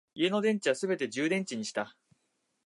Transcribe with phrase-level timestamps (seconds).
[0.15, 1.95] 家の電池はすべて充電池にした